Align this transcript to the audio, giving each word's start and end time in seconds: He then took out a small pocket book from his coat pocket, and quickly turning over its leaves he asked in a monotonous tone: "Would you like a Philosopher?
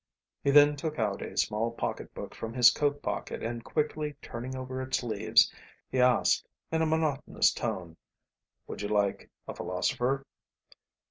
He 0.43 0.49
then 0.49 0.75
took 0.75 0.97
out 0.97 1.21
a 1.21 1.37
small 1.37 1.69
pocket 1.69 2.11
book 2.15 2.33
from 2.33 2.55
his 2.55 2.71
coat 2.71 3.03
pocket, 3.03 3.43
and 3.43 3.63
quickly 3.63 4.15
turning 4.19 4.55
over 4.55 4.81
its 4.81 5.03
leaves 5.03 5.53
he 5.91 5.99
asked 6.01 6.47
in 6.71 6.81
a 6.81 6.87
monotonous 6.87 7.53
tone: 7.53 7.97
"Would 8.65 8.81
you 8.81 8.87
like 8.87 9.29
a 9.47 9.53
Philosopher? 9.53 10.25